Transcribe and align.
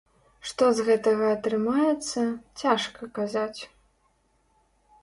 Што 0.51 0.69
з 0.77 0.85
гэтага 0.87 1.27
атрымаецца, 1.33 2.21
цяжка 2.63 3.13
казаць. 3.21 3.61